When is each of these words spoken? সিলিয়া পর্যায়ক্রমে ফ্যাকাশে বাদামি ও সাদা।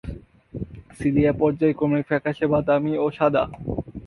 সিলিয়া 0.97 1.33
পর্যায়ক্রমে 1.41 1.99
ফ্যাকাশে 2.09 2.45
বাদামি 2.53 2.93
ও 3.03 3.05
সাদা। 3.17 3.43